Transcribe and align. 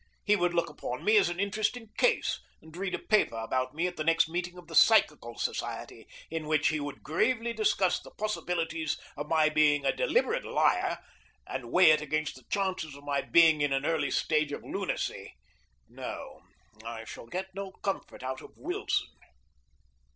He 0.25 0.35
would 0.35 0.55
look 0.55 0.67
upon 0.67 1.03
me 1.05 1.15
as 1.17 1.29
an 1.29 1.39
interesting 1.39 1.89
case, 1.95 2.39
and 2.59 2.75
read 2.75 2.95
a 2.95 2.97
paper 2.97 3.35
about 3.35 3.75
me 3.75 3.85
at 3.85 3.97
the 3.97 4.03
next 4.03 4.27
meeting 4.27 4.57
of 4.57 4.65
the 4.65 4.73
Psychical 4.73 5.37
Society, 5.37 6.07
in 6.31 6.47
which 6.47 6.69
he 6.69 6.79
would 6.79 7.03
gravely 7.03 7.53
discuss 7.53 7.99
the 7.99 8.09
possibility 8.09 8.83
of 9.15 9.27
my 9.27 9.47
being 9.49 9.85
a 9.85 9.95
deliberate 9.95 10.43
liar, 10.43 10.97
and 11.45 11.71
weigh 11.71 11.91
it 11.91 12.01
against 12.01 12.35
the 12.35 12.43
chances 12.49 12.95
of 12.95 13.03
my 13.03 13.21
being 13.21 13.61
in 13.61 13.71
an 13.71 13.85
early 13.85 14.09
stage 14.09 14.51
of 14.51 14.63
lunacy. 14.63 15.35
No, 15.87 16.41
I 16.83 17.05
shall 17.05 17.27
get 17.27 17.53
no 17.53 17.69
comfort 17.71 18.23
out 18.23 18.41
of 18.41 18.57
Wilson. 18.57 19.05